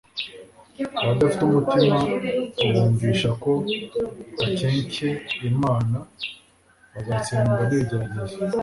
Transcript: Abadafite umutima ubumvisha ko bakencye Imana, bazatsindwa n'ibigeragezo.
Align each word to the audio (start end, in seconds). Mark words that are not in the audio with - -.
Abadafite 1.01 1.41
umutima 1.45 1.97
ubumvisha 2.65 3.29
ko 3.43 3.51
bakencye 4.39 5.07
Imana, 5.49 5.97
bazatsindwa 6.93 7.61
n'ibigeragezo. 7.65 8.37